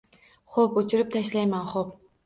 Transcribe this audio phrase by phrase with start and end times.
[0.55, 1.99] —Xo‘p, o‘chirib tashlayman, xo‘p.